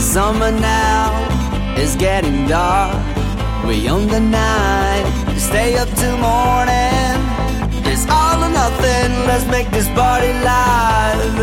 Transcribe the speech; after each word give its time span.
Summer 0.00 0.50
now 0.50 1.12
is 1.76 1.94
getting 1.94 2.48
dark. 2.48 2.96
We 3.66 3.88
own 3.88 4.08
the 4.08 4.18
night, 4.18 5.04
stay 5.36 5.76
up 5.76 5.88
till 5.90 6.16
morning. 6.16 7.20
It's 7.84 8.08
all 8.10 8.42
or 8.42 8.48
nothing, 8.48 9.10
let's 9.28 9.46
make 9.46 9.70
this 9.70 9.88
party 9.90 10.32
live. 10.42 11.38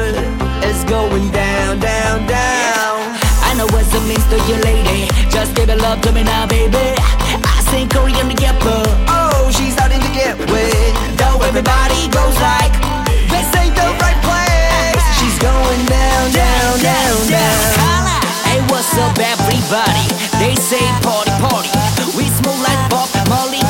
It's 0.64 0.84
going 0.84 1.32
down, 1.32 1.80
down, 1.80 2.28
down. 2.28 2.98
I 3.48 3.54
know 3.56 3.68
what 3.68 3.86
it 3.88 4.04
means 4.10 4.26
to 4.34 4.38
you, 4.50 4.60
lady. 4.62 5.08
Just 5.30 5.56
give 5.56 5.70
it 5.70 5.78
love 5.78 6.02
to 6.02 6.12
me 6.12 6.24
now, 6.24 6.46
baby. 6.48 6.98
I 6.98 7.64
sing 7.70 7.88
Korean 7.88 8.28
together. 8.28 8.84
Oh, 9.08 9.50
she's 9.56 9.74
starting 9.74 10.02
to 10.02 10.12
get 10.12 10.36
wet. 10.52 11.18
Though 11.18 11.40
everybody 11.46 12.10
goes 12.10 12.36
like, 12.42 12.74
say 20.62 20.82
party, 21.06 21.32
party. 21.38 21.70
We 22.18 22.26
smooth 22.26 22.62
like 22.66 22.90
Bob 22.90 23.10
Marley, 23.30 23.62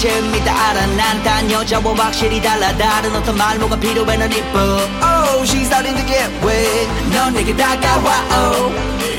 눈빛을 0.00 0.22
믿다 0.30 0.70
알아 0.70 0.86
난딴 0.86 1.50
여자와 1.50 1.94
확실히 1.96 2.40
달라 2.40 2.74
다른 2.76 3.14
어떤 3.14 3.36
말모가 3.36 3.76
필요해 3.76 4.16
넌 4.16 4.32
이뻐 4.32 4.58
Oh, 5.02 5.44
she's 5.44 5.66
starting 5.66 5.96
to 5.96 6.06
get 6.06 6.30
wet. 6.44 6.88
넌 7.12 7.34
내게 7.34 7.54
다가와 7.54 8.08
oh 8.32 8.72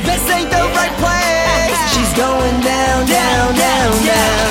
This 0.04 0.24
ain't 0.32 0.50
the 0.50 0.64
right 0.74 0.96
place. 0.98 1.78
She's 1.94 2.14
going 2.16 2.58
down, 2.64 3.06
down, 3.06 3.54
down, 3.54 3.92
down. 4.02 4.50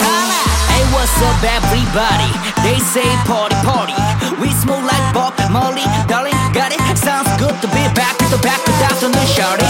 Hey, 0.70 0.84
what's 0.92 1.16
up, 1.22 1.42
everybody? 1.42 2.30
They 2.62 2.78
say 2.78 3.08
party, 3.24 3.56
party. 3.64 3.96
We 4.38 4.52
smooth 4.52 4.84
like 4.84 5.06
Bob 5.14 5.34
Molly, 5.50 5.86
darling, 6.06 6.36
got 6.52 6.72
it. 6.72 6.80
Sounds 6.98 7.30
good 7.40 7.56
to 7.62 7.68
be 7.68 7.82
back 7.96 8.16
to 8.18 8.26
the 8.28 8.38
back 8.44 8.60
of 8.68 8.76
afternoon, 8.82 9.26
shorty. 9.26 9.64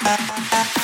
Uh, 0.00 0.16
uh, 0.16 0.44
uh. 0.52 0.77